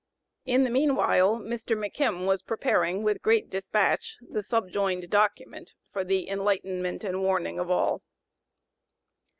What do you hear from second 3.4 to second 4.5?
dispatch, the